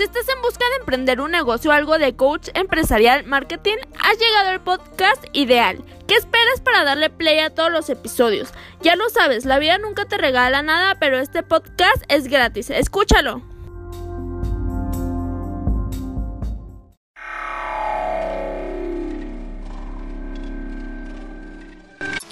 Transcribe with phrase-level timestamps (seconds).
[0.00, 4.18] Si estás en busca de emprender un negocio o algo de coach empresarial marketing, has
[4.18, 5.84] llegado al podcast ideal.
[6.08, 8.48] ¿Qué esperas para darle play a todos los episodios?
[8.80, 12.70] Ya lo sabes, la vida nunca te regala nada, pero este podcast es gratis.
[12.70, 13.42] Escúchalo.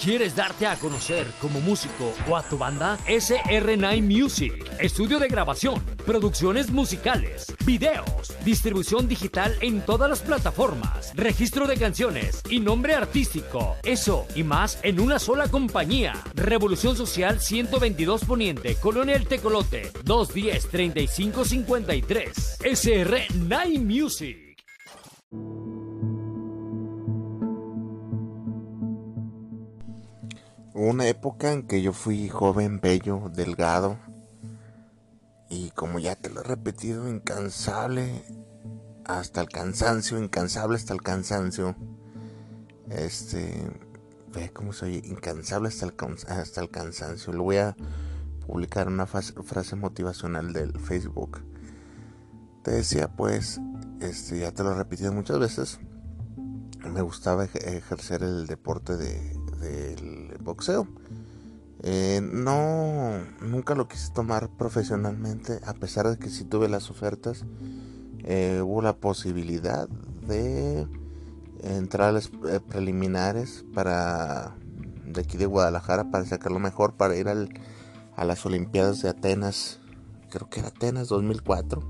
[0.00, 2.96] ¿Quieres darte a conocer como músico o a tu banda?
[3.08, 4.54] SR9 Music.
[4.78, 12.42] Estudio de grabación, producciones musicales, videos, distribución digital en todas las plataformas, registro de canciones
[12.48, 13.74] y nombre artístico.
[13.82, 16.14] Eso y más en una sola compañía.
[16.32, 22.58] Revolución Social 122 Poniente, Colonia El Tecolote, 210 3553.
[22.60, 24.48] SR9 Music.
[30.86, 33.98] Una época en que yo fui joven, bello, delgado.
[35.50, 38.22] Y como ya te lo he repetido, incansable
[39.04, 41.74] hasta el cansancio, incansable hasta el cansancio.
[42.90, 43.68] Este,
[44.32, 45.94] ve cómo soy, incansable hasta el,
[46.28, 47.32] hasta el cansancio.
[47.32, 47.76] Lo voy a
[48.46, 51.42] publicar una frase motivacional del Facebook.
[52.62, 53.60] Te decía, pues,
[54.00, 55.80] este, ya te lo he repetido muchas veces.
[56.84, 60.17] Me gustaba ejercer el deporte de, del
[60.48, 60.88] boxeo.
[61.82, 67.44] Eh, no, nunca lo quise tomar profesionalmente, a pesar de que sí tuve las ofertas.
[68.24, 69.88] Eh, hubo la posibilidad
[70.26, 70.86] de
[71.62, 74.56] entrar a las eh, preliminares para
[75.06, 77.48] de aquí de Guadalajara para sacar lo mejor para ir al,
[78.16, 79.78] a las Olimpiadas de Atenas.
[80.30, 81.82] Creo que era Atenas 2004.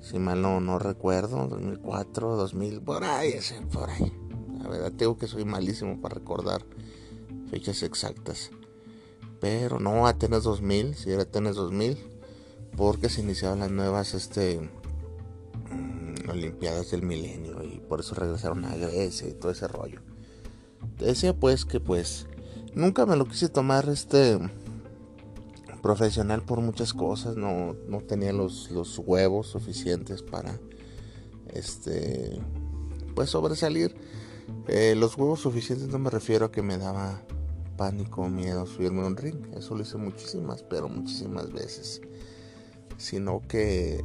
[0.00, 3.34] Si mal no, no recuerdo, 2004, 2000, por ahí,
[3.72, 4.12] por ahí.
[4.60, 6.64] La verdad tengo que soy malísimo para recordar
[7.52, 8.50] fechas exactas.
[9.38, 11.98] Pero no Atenas 2000, si era Atenas 2000,
[12.78, 14.70] porque se iniciaban las nuevas este,
[15.70, 20.00] mm, Olimpiadas del Milenio y por eso regresaron a Grecia y todo ese rollo.
[20.98, 22.26] Decía pues que pues
[22.74, 24.38] nunca me lo quise tomar este
[25.82, 30.58] profesional por muchas cosas, no, no tenía los, los huevos suficientes para
[31.52, 32.40] este
[33.14, 33.94] pues sobresalir
[34.68, 37.20] eh, los huevos suficientes no me refiero a que me daba
[37.76, 39.36] pánico, miedo subirme a un ring.
[39.56, 42.00] Eso lo hice muchísimas, pero muchísimas veces.
[42.96, 44.04] Sino que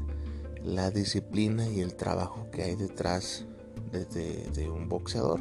[0.64, 3.46] la disciplina y el trabajo que hay detrás
[3.92, 5.40] de, un boxeador,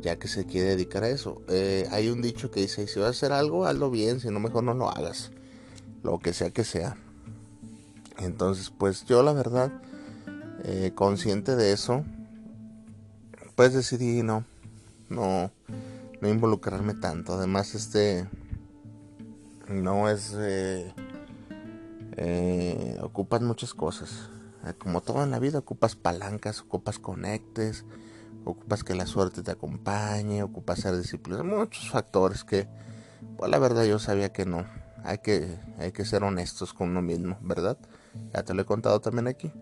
[0.00, 1.42] ya que se quiere dedicar a eso.
[1.48, 4.40] Eh, hay un dicho que dice, si vas a hacer algo, hazlo bien, si no
[4.40, 5.30] mejor no lo hagas.
[6.02, 6.96] Lo que sea que sea.
[8.18, 9.72] Entonces, pues yo la verdad,
[10.64, 12.04] eh, consciente de eso,
[13.54, 14.44] pues decidí no,
[15.08, 15.50] no,
[16.24, 17.34] no involucrarme tanto.
[17.34, 18.26] Además, este
[19.68, 20.94] no es, eh,
[22.16, 24.30] eh, ocupas muchas cosas.
[24.66, 27.84] Eh, como todo en la vida, ocupas palancas, ocupas conectes,
[28.46, 32.68] ocupas que la suerte te acompañe, ocupas ser disciplina, muchos factores que,
[33.36, 34.64] pues la verdad yo sabía que no.
[35.04, 37.76] Hay que, hay que ser honestos con uno mismo, ¿verdad?
[38.32, 39.52] Ya te lo he contado también aquí.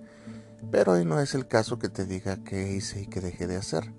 [0.71, 3.57] Pero hoy no es el caso que te diga qué hice y qué dejé de
[3.57, 3.93] hacer.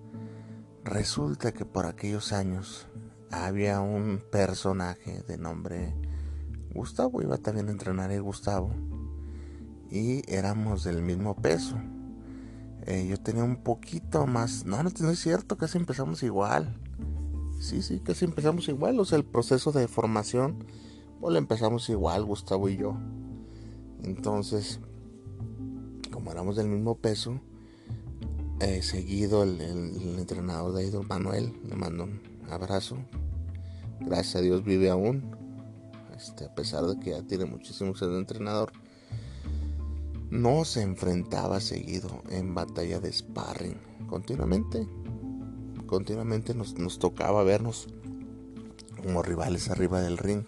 [0.83, 2.87] Resulta que por aquellos años
[3.31, 5.93] había un personaje de nombre
[6.73, 8.71] Gustavo, iba también a entrenar a Gustavo,
[9.89, 11.77] y éramos del mismo peso.
[12.85, 16.77] Eh, yo tenía un poquito más, no, no, no es cierto, casi empezamos igual.
[17.61, 20.65] Sí, sí, casi empezamos igual, o sea, el proceso de formación,
[21.21, 22.97] pues lo empezamos igual, Gustavo y yo.
[24.03, 24.81] Entonces,
[26.11, 27.39] como éramos del mismo peso,
[28.59, 29.59] eh, seguido el,
[30.19, 32.97] entrenador de Idol Manuel, le mando un abrazo.
[33.99, 35.35] Gracias a Dios vive aún,
[36.15, 38.71] este, a pesar de que ya tiene muchísimos años de entrenador.
[40.29, 43.77] No se enfrentaba seguido en batalla de sparring,
[44.07, 44.87] continuamente.
[45.85, 47.87] Continuamente nos, nos tocaba vernos
[49.01, 50.43] como rivales arriba del ring.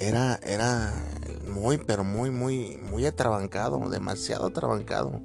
[0.00, 0.92] Era, era
[1.52, 5.22] muy, pero muy, muy, muy atrabancado, demasiado atrabancado.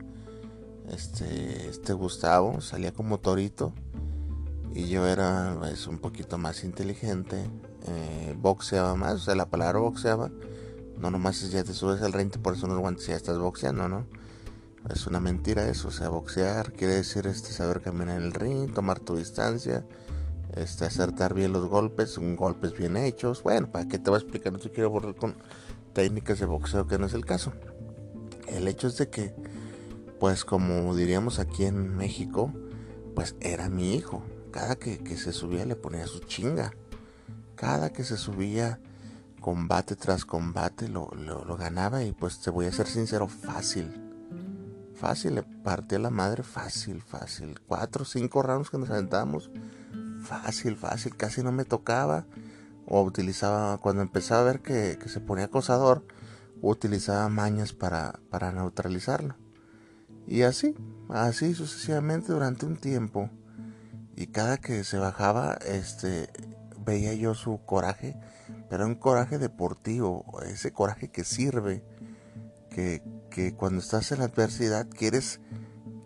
[0.89, 3.73] Este, este Gustavo salía como torito
[4.73, 7.49] y yo era pues, un poquito más inteligente,
[7.87, 10.31] eh, boxeaba más, o sea, la palabra boxeaba,
[10.99, 13.89] no nomás es ya te subes al ring, por eso no guantes ya estás boxeando,
[13.89, 14.05] ¿no?
[14.93, 18.73] Es una mentira eso, o sea, boxear quiere decir este saber caminar en el ring,
[18.73, 19.85] tomar tu distancia,
[20.55, 23.43] este acertar bien los golpes, golpes bien hechos.
[23.43, 24.53] Bueno, ¿para qué te voy a explicar?
[24.53, 25.35] No te quiero borrar con
[25.93, 27.51] técnicas de boxeo que no es el caso.
[28.47, 29.35] El hecho es de que,
[30.19, 32.53] pues como diríamos aquí en México,
[33.15, 34.23] pues era mi hijo.
[34.51, 36.71] Cada que, se subía le ponía su chinga.
[37.55, 38.79] Cada que se subía
[39.41, 44.03] combate tras combate lo, lo, ganaba y pues te voy a ser sincero, fácil.
[44.95, 47.59] Fácil, le partía la madre, fácil, fácil.
[47.67, 49.51] Cuatro cinco rounds que nos aventábamos,
[50.23, 52.25] fácil, fácil, casi no me tocaba.
[52.87, 56.05] O utilizaba, cuando empezaba a ver que, que se ponía acosador,
[56.61, 59.35] utilizaba mañas para, para neutralizarlo.
[60.27, 60.75] Y así,
[61.09, 63.29] así sucesivamente durante un tiempo.
[64.15, 66.27] Y cada que se bajaba, este,
[66.85, 68.19] veía yo su coraje,
[68.69, 71.83] pero un coraje deportivo, ese coraje que sirve,
[72.69, 75.39] que, que cuando estás en la adversidad quieres,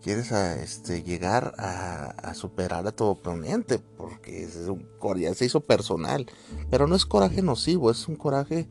[0.02, 4.86] quieres a, este, llegar a, a, superar a tu oponente, porque es un,
[5.18, 6.26] ya se hizo personal,
[6.70, 8.68] pero no es coraje nocivo, es un coraje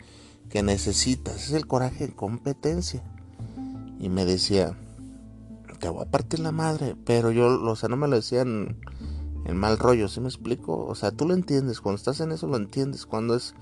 [0.49, 3.03] que necesitas, es el coraje de competencia.
[3.99, 4.75] Y me decía,
[5.81, 8.77] te voy a partir la madre, pero yo, o sea, no me lo decían
[9.45, 10.85] en mal rollo, ¿sí me explico?
[10.85, 13.55] O sea, tú lo entiendes, cuando estás en eso lo entiendes, cuando es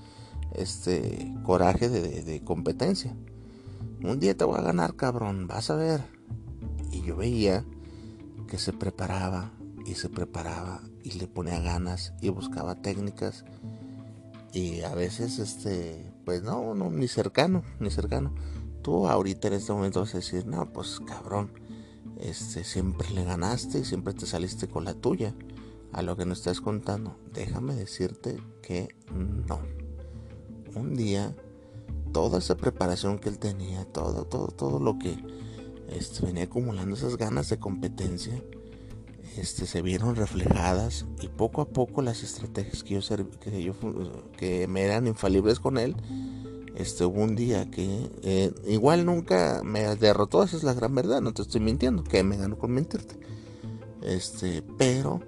[0.52, 3.16] este coraje de, de competencia.
[4.02, 6.02] Un día te voy a ganar, cabrón, vas a ver.
[6.92, 7.64] Y yo veía
[8.46, 9.52] que se preparaba
[9.86, 13.44] y se preparaba y le ponía ganas y buscaba técnicas
[14.52, 18.34] y a veces este pues no, no, ni cercano, ni cercano.
[18.82, 21.50] Tú ahorita en este momento vas a decir, no, pues cabrón,
[22.22, 25.34] este, siempre le ganaste y siempre te saliste con la tuya.
[25.92, 29.60] A lo que nos estás contando, déjame decirte que no.
[30.76, 31.34] Un día,
[32.12, 35.18] toda esa preparación que él tenía, todo, todo, todo lo que
[35.88, 38.40] este, venía acumulando, esas ganas de competencia,
[39.36, 43.74] este, se vieron reflejadas y poco a poco las estrategias que yo, que, yo,
[44.36, 45.96] que me eran infalibles con él,
[46.76, 51.20] este, hubo un día que eh, igual nunca me derrotó, esa es la gran verdad,
[51.20, 53.16] no te estoy mintiendo, que me ganó con mentirte.
[54.02, 55.20] Este, pero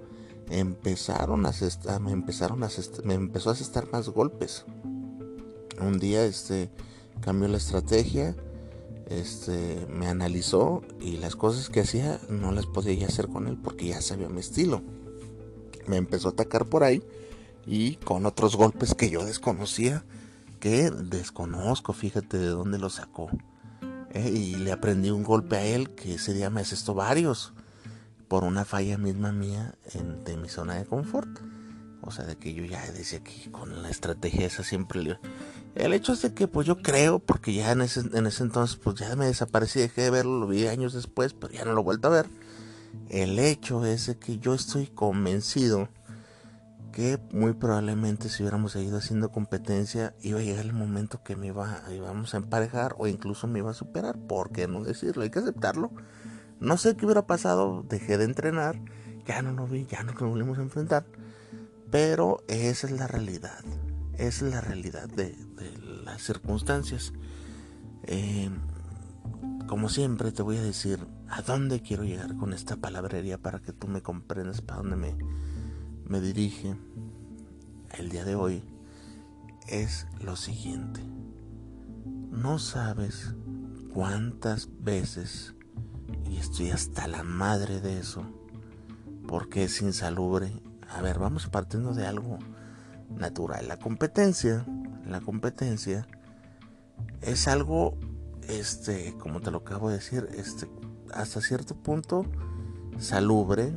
[0.49, 1.51] empezaron a
[1.99, 2.69] me empezaron a
[3.03, 4.65] me empezó a asestar más golpes.
[5.79, 6.69] Un día este
[7.21, 8.35] cambió la estrategia
[9.07, 13.87] este, me analizó y las cosas que hacía no las podía hacer con él porque
[13.87, 14.81] ya sabía mi estilo.
[15.87, 17.03] Me empezó a atacar por ahí
[17.65, 20.05] y con otros golpes que yo desconocía,
[20.63, 23.29] que desconozco, fíjate de dónde lo sacó.
[24.11, 27.51] Eh, y le aprendí un golpe a él que ese día me asestó varios
[28.29, 31.27] por una falla misma mía en, de mi zona de confort.
[32.01, 35.19] O sea, de que yo ya decía que con la estrategia esa siempre le
[35.75, 38.77] el hecho es de que pues yo creo, porque ya en ese, en ese entonces
[38.77, 41.81] pues ya me desaparecí, dejé de verlo, lo vi años después, pero ya no lo
[41.81, 42.29] he vuelto a ver.
[43.09, 45.89] El hecho es de que yo estoy convencido
[46.93, 51.47] que muy probablemente si hubiéramos seguido haciendo competencia iba a llegar el momento que me
[51.47, 55.23] iba íbamos a emparejar o incluso me iba a superar, ¿por qué no decirlo?
[55.23, 55.91] Hay que aceptarlo.
[56.61, 58.79] No sé qué hubiera pasado, dejé de entrenar,
[59.25, 61.05] ya no lo vi, ya no nos volvimos a enfrentar,
[61.91, 63.59] pero esa es la realidad
[64.17, 65.35] es la realidad de,
[66.03, 67.13] las circunstancias.
[68.03, 68.49] Eh,
[69.67, 70.99] como siempre te voy a decir
[71.29, 75.15] a dónde quiero llegar con esta palabrería para que tú me comprendas para dónde me,
[76.05, 76.75] me dirige
[77.97, 78.63] el día de hoy.
[79.67, 81.01] Es lo siguiente.
[82.31, 83.33] No sabes
[83.93, 85.53] cuántas veces,
[86.29, 88.25] y estoy hasta la madre de eso,
[89.27, 90.51] porque es insalubre.
[90.89, 92.39] A ver, vamos partiendo de algo
[93.09, 93.67] natural.
[93.67, 94.65] La competencia,
[95.05, 96.07] la competencia
[97.21, 97.97] es algo,
[98.47, 100.67] este, como te lo acabo de decir, este,
[101.13, 102.25] hasta cierto punto
[102.99, 103.73] salubre,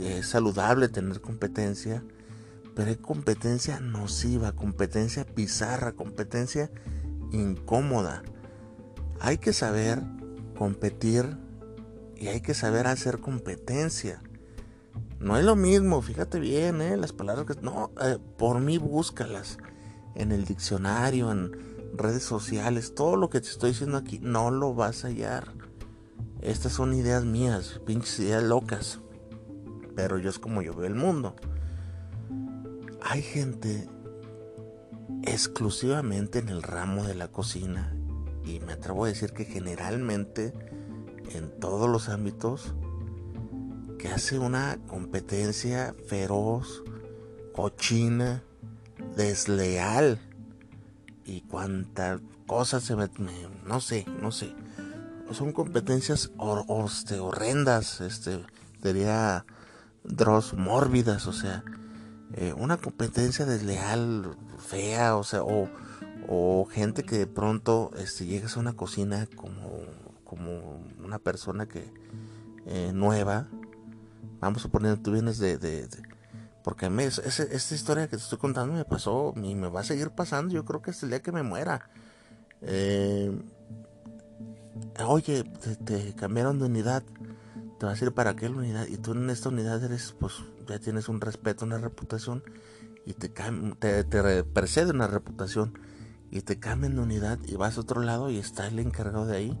[0.00, 2.04] es saludable tener competencia,
[2.74, 6.70] pero hay competencia nociva, competencia pizarra, competencia
[7.32, 8.22] incómoda.
[9.20, 10.02] Hay que saber
[10.56, 11.36] competir
[12.16, 14.22] y hay que saber hacer competencia.
[15.20, 16.96] No es lo mismo, fíjate bien, ¿eh?
[16.96, 17.62] las palabras que...
[17.62, 19.58] No, eh, por mí búscalas
[20.14, 21.52] en el diccionario, en
[21.96, 25.52] redes sociales, todo lo que te estoy diciendo aquí, no lo vas a hallar.
[26.40, 29.00] Estas son ideas mías, pinches ideas locas.
[29.94, 31.36] Pero yo es como yo veo el mundo.
[33.02, 33.88] Hay gente
[35.22, 37.94] exclusivamente en el ramo de la cocina
[38.44, 40.52] y me atrevo a decir que generalmente
[41.34, 42.74] en todos los ámbitos
[43.98, 46.82] que hace una competencia feroz,
[47.54, 48.42] cochina,
[49.16, 50.18] desleal
[51.24, 53.08] y cuántas cosas se me,
[53.66, 54.54] no sé, no sé.
[55.30, 56.30] Son competencias
[56.86, 58.44] este, horrendas, este,
[58.82, 59.46] diría
[60.04, 61.64] Dross, mórbidas, o sea,
[62.34, 65.68] eh, una competencia desleal, fea, o sea, o,
[66.70, 69.84] gente que de pronto este, llegas a una cocina como,
[70.24, 71.92] como una persona que
[72.66, 73.48] eh, nueva
[74.44, 75.88] Vamos a poner, tú vienes de,
[76.62, 79.84] Porque a mí esta historia que te estoy contando me pasó y me va a
[79.84, 80.52] seguir pasando.
[80.52, 81.88] Yo creo que hasta el día que me muera.
[82.60, 83.32] Eh,
[85.06, 85.44] oye,
[85.86, 87.02] te, cambiaron de unidad.
[87.78, 88.86] Te vas a ir para qué la unidad.
[88.86, 90.34] Y tú en esta unidad eres, pues
[90.68, 92.42] ya tienes un respeto, una reputación.
[93.06, 95.78] Y te, te, te precede una reputación.
[96.30, 99.36] Y te cambian de unidad y vas a otro lado y está el encargado de
[99.36, 99.58] ahí.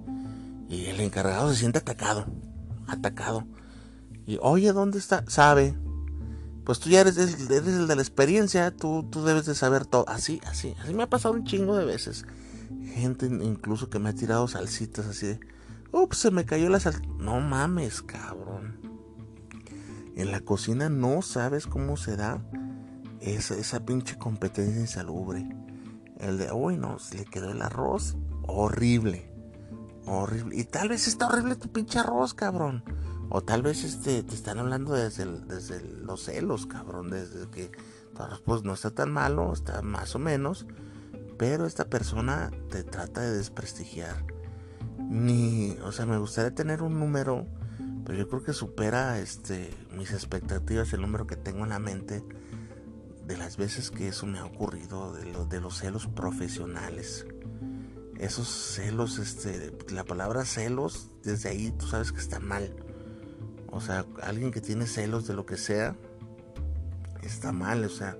[0.68, 2.26] Y el encargado se siente atacado.
[2.86, 3.44] Atacado.
[4.26, 5.24] Y oye, ¿dónde está?
[5.28, 5.76] Sabe
[6.64, 10.08] pues tú ya eres, el de la experiencia, tú, tú debes de saber todo.
[10.08, 12.24] Así, así, así me ha pasado un chingo de veces.
[12.94, 15.40] Gente incluso que me ha tirado salsitas así de,
[15.94, 17.00] ups, se me cayó la sal.
[17.18, 18.80] No mames, cabrón.
[20.16, 22.44] En la cocina no sabes cómo se da
[23.20, 25.48] esa, esa pinche competencia insalubre.
[26.18, 28.16] El de, uy, no, se le quedó el arroz.
[28.46, 29.32] Horrible.
[30.06, 30.56] Horrible.
[30.56, 32.84] Y tal vez está horrible tu pinche arroz, cabrón.
[33.30, 37.10] O tal vez este, te están hablando desde, desde los celos, cabrón.
[37.10, 37.72] Desde que
[38.44, 40.66] pues no está tan malo, está más o menos.
[41.38, 44.33] Pero esta persona te trata de desprestigiar.
[45.08, 47.46] Ni, o sea, me gustaría tener un número,
[48.04, 52.22] pero yo creo que supera este, mis expectativas, el número que tengo en la mente
[53.26, 57.26] de las veces que eso me ha ocurrido, de, los celos profesionales.
[58.18, 62.74] Esos celos, este, la palabra celos, desde ahí tú sabes que está mal
[63.74, 65.96] o sea, alguien que tiene celos de lo que sea,
[67.22, 67.84] está mal.
[67.84, 68.16] O sea,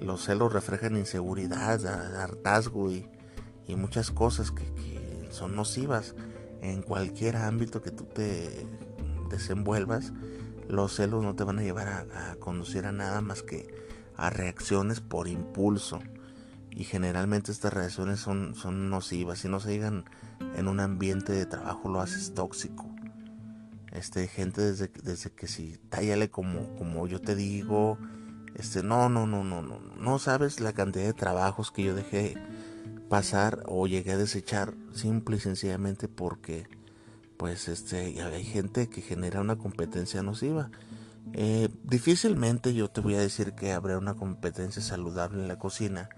[0.00, 1.84] los celos reflejan inseguridad,
[2.16, 3.10] hartazgo y,
[3.76, 4.62] muchas cosas que,
[5.34, 6.14] son nocivas
[6.62, 8.66] en cualquier ámbito que tú te
[9.28, 10.12] desenvuelvas.
[10.68, 13.74] Los celos no te van a llevar a, conducir a nada más que
[14.16, 16.00] a reacciones por impulso.
[16.70, 19.40] Y generalmente estas reacciones son, son nocivas.
[19.40, 20.04] Si no se digan
[20.56, 22.94] en un ambiente de trabajo, lo haces tóxico
[23.94, 27.96] este gente desde, desde que si tállale como, como yo te digo,
[28.54, 32.34] este, no, no, no, no, no, no sabes la cantidad de trabajos que yo dejé
[33.08, 36.66] pasar o llegué a desechar simple y sencillamente porque
[37.36, 40.70] pues este hay gente que genera una competencia nociva.
[41.32, 46.08] Eh, difícilmente yo te voy a decir que habrá una competencia saludable en la cocina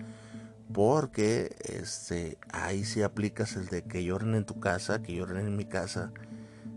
[0.72, 5.56] porque este ahí si aplicas el de que lloren en tu casa, que lloren en
[5.56, 6.12] mi casa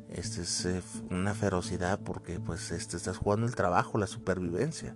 [0.10, 4.96] este es eh, una ferocidad porque pues este estás jugando el trabajo, la supervivencia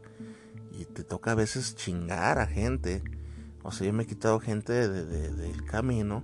[0.71, 3.03] y te toca a veces chingar a gente.
[3.63, 6.23] O sea, yo me he quitado gente del camino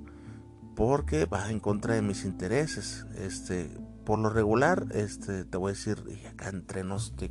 [0.75, 3.05] porque va en contra de mis intereses.
[3.17, 3.69] Este,
[4.05, 7.29] por lo regular, este, te voy a decir, acá entre nos de,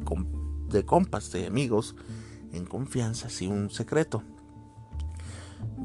[0.70, 1.94] de compas, de amigos,
[2.52, 4.22] en confianza, sin un secreto.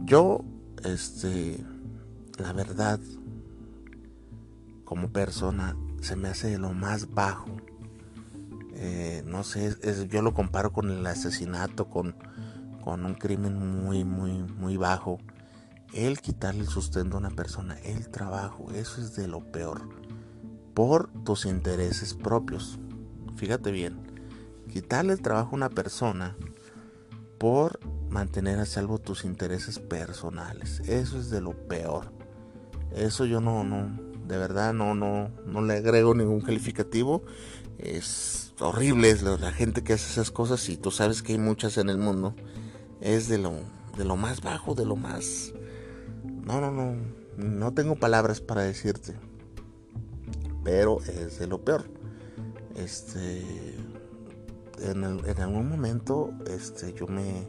[0.06, 0.44] Yo,
[0.84, 1.63] este,
[2.38, 3.00] la verdad,
[4.86, 7.50] como persona se me hace lo más bajo.
[8.75, 9.75] Eh, no sé,
[10.10, 12.15] yo lo comparo con el asesinato, con,
[12.83, 15.19] con un crimen muy, muy, muy bajo.
[15.93, 19.89] El quitarle el sustento a una persona, el trabajo, eso es de lo peor.
[20.73, 22.79] Por tus intereses propios.
[23.35, 24.01] Fíjate bien,
[24.71, 26.35] quitarle el trabajo a una persona
[27.37, 30.79] por mantener a salvo tus intereses personales.
[30.87, 32.11] Eso es de lo peor.
[32.95, 37.23] Eso yo no, no, de verdad no, no, no le agrego ningún calificativo.
[37.77, 41.89] Es horrible la gente que hace esas cosas y tú sabes que hay muchas en
[41.89, 42.35] el mundo.
[43.03, 43.51] Es de lo,
[43.98, 45.51] de lo más bajo, de lo más...
[46.45, 46.95] No, no, no.
[47.36, 49.13] No tengo palabras para decirte.
[50.63, 51.83] Pero es de lo peor.
[52.75, 53.43] Este...
[54.79, 57.45] En, en algún momento este, yo me,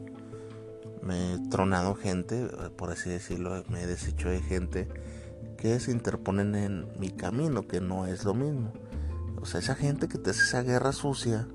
[1.02, 4.88] me he tronado gente, por así decirlo, me he deshecho de gente
[5.56, 8.72] que se interponen en mi camino, que no es lo mismo.
[9.40, 11.46] O sea, esa gente que te hace esa guerra sucia,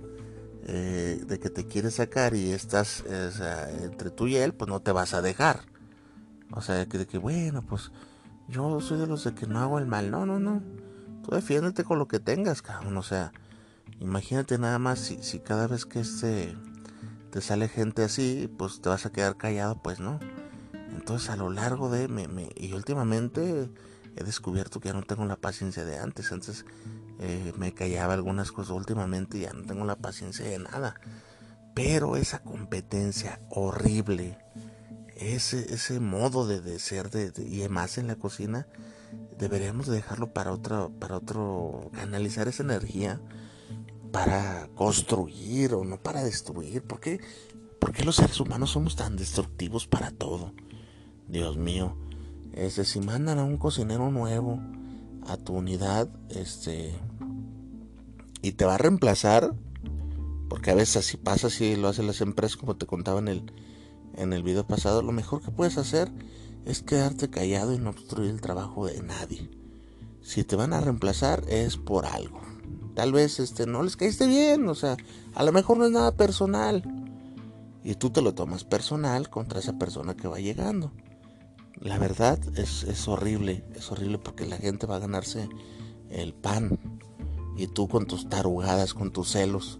[0.65, 3.03] eh, de que te quiere sacar y estás
[3.81, 5.61] entre tú y él, pues no te vas a dejar.
[6.51, 7.91] O sea, que, de que bueno, pues
[8.47, 10.11] yo soy de los de que no hago el mal.
[10.11, 10.61] No, no, no.
[11.23, 12.97] Tú defiéndete con lo que tengas, cabrón.
[12.97, 13.31] O sea,
[13.99, 16.55] imagínate nada más si, si cada vez que este
[17.29, 20.19] te sale gente así, pues te vas a quedar callado, pues no.
[20.95, 22.07] Entonces a lo largo de...
[22.07, 23.69] Me, me, y últimamente
[24.15, 26.31] he descubierto que ya no tengo la paciencia de antes.
[26.31, 26.65] Antes
[27.19, 30.95] eh, me callaba algunas cosas últimamente ya no tengo la paciencia de nada.
[31.73, 34.37] Pero esa competencia horrible,
[35.15, 38.67] ese, ese modo de, ser de, y más en la cocina,
[39.37, 43.21] deberíamos dejarlo para otro, para otro, canalizar esa energía
[44.11, 46.83] para construir o no para destruir.
[46.83, 47.19] ¿Por qué,
[47.79, 50.53] ¿Por qué los seres humanos somos tan destructivos para todo?
[51.27, 51.97] Dios mío.
[52.53, 54.59] Este, si mandan a un cocinero nuevo
[55.27, 56.93] a tu unidad, este,
[58.41, 59.53] y te va a reemplazar,
[60.49, 63.53] porque a veces así pasa, si lo hacen las empresas, como te contaba en el,
[64.15, 66.11] en el video pasado, lo mejor que puedes hacer
[66.65, 69.49] es quedarte callado y no obstruir el trabajo de nadie.
[70.21, 72.41] Si te van a reemplazar es por algo.
[72.95, 74.97] Tal vez este no les caíste bien, o sea,
[75.33, 76.83] a lo mejor no es nada personal.
[77.83, 80.91] Y tú te lo tomas personal contra esa persona que va llegando.
[81.81, 85.47] La verdad es, es horrible, es horrible porque la gente va a ganarse
[86.09, 86.79] el pan.
[87.55, 89.79] Y tú con tus tarugadas, con tus celos,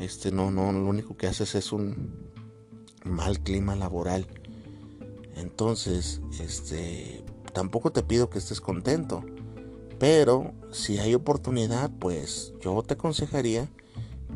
[0.00, 2.32] este no, no, lo único que haces es un
[3.04, 4.26] mal clima laboral.
[5.36, 9.24] Entonces, este, tampoco te pido que estés contento,
[9.98, 13.68] pero si hay oportunidad, pues yo te aconsejaría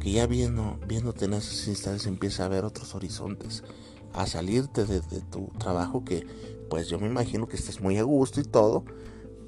[0.01, 3.65] que ya viendo, viéndote en esas instancias empieza a ver otros horizontes,
[4.13, 6.27] a salirte de, de tu trabajo que
[6.69, 8.85] pues yo me imagino que estés muy a gusto y todo,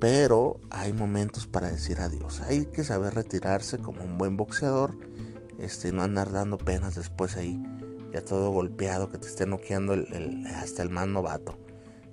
[0.00, 2.41] pero hay momentos para decir adiós.
[2.41, 4.97] Hay que saber retirarse como un buen boxeador,
[5.59, 7.62] este, no andar dando penas después ahí,
[8.12, 9.95] ya todo golpeado, que te esté noqueando
[10.57, 11.59] hasta el más novato.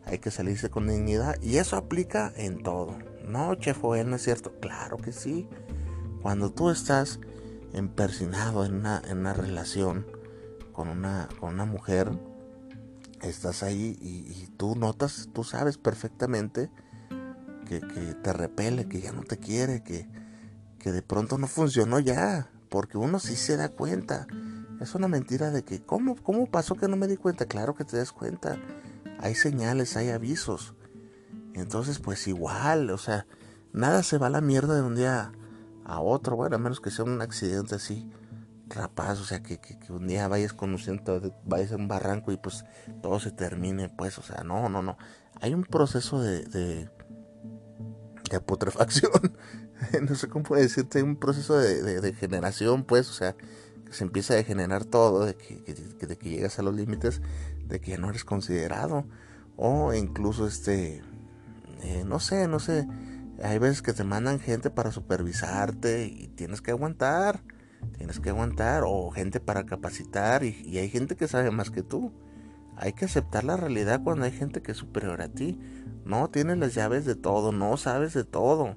[0.05, 2.97] Hay que salirse con dignidad y eso aplica en todo.
[3.27, 4.53] No, chef, no es cierto.
[4.61, 5.49] Claro que sí.
[6.21, 7.19] Cuando tú estás
[7.73, 10.05] empersinado en una, en una relación
[10.71, 12.11] con una, con una mujer,
[13.21, 16.69] estás ahí y, tú notas, tú sabes perfectamente
[17.67, 20.07] que, te repele, que ya no te quiere, que,
[20.79, 24.27] que de pronto no funcionó ya, porque uno sí se da cuenta.
[24.79, 27.45] Es una mentira de que, ¿cómo, ¿cómo pasó que no me di cuenta?
[27.45, 28.57] Claro que te das cuenta.
[29.19, 30.75] Hay señales, hay avisos.
[31.53, 33.25] Entonces, pues igual, o sea,
[33.73, 35.31] nada se va a la mierda de un día
[35.83, 38.09] a otro, bueno, a menos que sea un accidente así
[38.69, 39.59] rapaz, o sea, que,
[39.89, 42.65] un día vayas conociendo, vayas a un barranco y pues
[43.01, 44.97] todo se termine, pues, o sea, no, no, no.
[45.41, 46.89] Hay un proceso de, de,
[48.45, 49.11] putrefacción,
[50.01, 53.35] no sé cómo decirte, hay un proceso de, de, generación, pues, o sea,
[53.85, 55.55] que se empieza a degenerar todo, de que,
[56.05, 57.21] de que llegas a los límites,
[57.65, 59.05] de que ya no eres considerado,
[59.55, 61.01] o incluso este,
[61.83, 62.87] eh, no sé, no sé,
[63.43, 67.41] hay veces que te mandan gente para supervisarte y tienes que aguantar
[67.97, 72.11] tienes que aguantar o gente para capacitar y, hay gente que sabe más que tú.
[72.75, 75.59] Hay que aceptar la realidad cuando hay gente que es superior a ti.
[76.05, 78.75] No tienes las llaves de todo, no sabes de todo.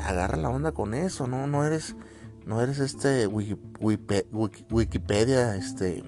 [0.00, 1.96] Agarra la onda con eso, no, no eres,
[2.46, 6.04] no eres este Wikipedia, este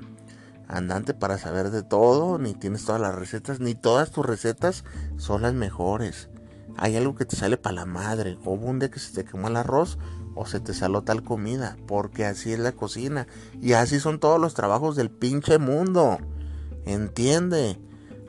[0.68, 4.84] andante para saber de todo, ni tienes todas las recetas, ni todas tus recetas
[5.16, 6.30] son las mejores.
[6.76, 8.38] Hay algo que te sale para la madre.
[8.44, 9.98] Hubo un día que se te quemó el arroz,
[10.34, 13.26] o se te saló tal comida, porque así es la cocina
[13.60, 16.18] y así son todos los trabajos del pinche mundo.
[16.84, 17.78] Entiende,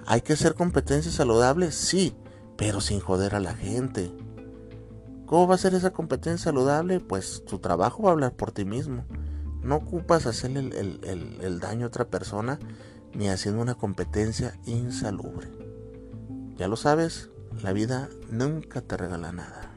[0.06, 2.16] hay que hacer competencia saludable, sí,
[2.58, 4.12] pero sin joder a la gente.
[5.26, 7.00] ¿Cómo va a ser esa competencia saludable?
[7.00, 9.06] Pues tu trabajo va a hablar por ti mismo.
[9.64, 12.60] No ocupas hacerle el, el daño a otra persona
[13.14, 15.48] ni haciendo una competencia insalubre.
[16.58, 17.30] Ya lo sabes,
[17.64, 19.71] la vida nunca te regala nada.